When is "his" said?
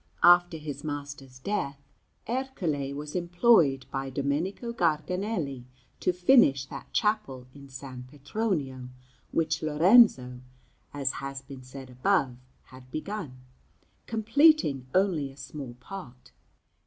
0.57-0.83